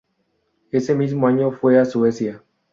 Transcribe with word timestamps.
Ese 0.71 0.95
mismo 0.95 1.27
años 1.27 1.59
fue 1.59 1.77
a 1.77 1.85
Suecia. 1.85 2.41